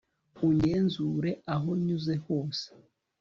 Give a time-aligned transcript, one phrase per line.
[0.47, 2.65] ungenzure aho nyuze hose